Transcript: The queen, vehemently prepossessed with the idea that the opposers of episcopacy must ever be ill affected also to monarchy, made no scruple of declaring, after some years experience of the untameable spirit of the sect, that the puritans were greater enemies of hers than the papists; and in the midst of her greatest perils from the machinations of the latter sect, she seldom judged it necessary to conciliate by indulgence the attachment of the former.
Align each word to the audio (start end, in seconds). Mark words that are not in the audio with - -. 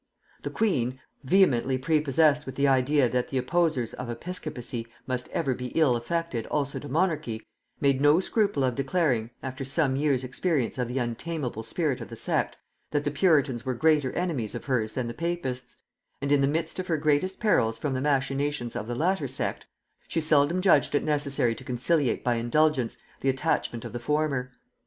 The 0.41 0.49
queen, 0.49 0.99
vehemently 1.23 1.77
prepossessed 1.77 2.47
with 2.47 2.55
the 2.55 2.67
idea 2.67 3.07
that 3.07 3.29
the 3.29 3.37
opposers 3.37 3.93
of 3.93 4.09
episcopacy 4.09 4.87
must 5.05 5.27
ever 5.27 5.53
be 5.53 5.67
ill 5.75 5.95
affected 5.95 6.47
also 6.47 6.79
to 6.79 6.89
monarchy, 6.89 7.45
made 7.79 8.01
no 8.01 8.19
scruple 8.19 8.63
of 8.63 8.73
declaring, 8.73 9.29
after 9.43 9.63
some 9.63 9.95
years 9.95 10.23
experience 10.23 10.79
of 10.79 10.87
the 10.87 10.97
untameable 10.97 11.61
spirit 11.61 12.01
of 12.01 12.07
the 12.09 12.15
sect, 12.15 12.57
that 12.89 13.03
the 13.03 13.11
puritans 13.11 13.63
were 13.63 13.75
greater 13.75 14.11
enemies 14.13 14.55
of 14.55 14.65
hers 14.65 14.93
than 14.93 15.05
the 15.07 15.13
papists; 15.13 15.77
and 16.19 16.31
in 16.31 16.41
the 16.41 16.47
midst 16.47 16.79
of 16.79 16.87
her 16.87 16.97
greatest 16.97 17.39
perils 17.39 17.77
from 17.77 17.93
the 17.93 18.01
machinations 18.01 18.75
of 18.75 18.87
the 18.87 18.95
latter 18.95 19.27
sect, 19.27 19.67
she 20.07 20.19
seldom 20.19 20.61
judged 20.61 20.95
it 20.95 21.03
necessary 21.03 21.53
to 21.53 21.63
conciliate 21.63 22.23
by 22.23 22.37
indulgence 22.37 22.97
the 23.19 23.29
attachment 23.29 23.85
of 23.85 23.93
the 23.93 23.99
former. 23.99 24.51